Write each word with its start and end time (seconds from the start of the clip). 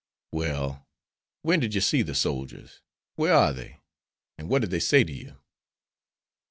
"Well, 0.31 0.87
when 1.43 1.59
did 1.59 1.75
you 1.75 1.81
see 1.81 2.01
the 2.01 2.15
soldiers? 2.15 2.81
Where 3.17 3.35
are 3.35 3.53
they? 3.53 3.81
And 4.35 4.49
what 4.49 4.61
did 4.61 4.71
they 4.71 4.79
say 4.79 5.03
to 5.03 5.13
you?" 5.13 5.37